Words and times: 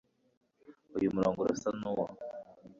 uyu 0.97 1.13
murongo 1.15 1.37
urasa 1.41 1.69
nuwo 1.79 2.05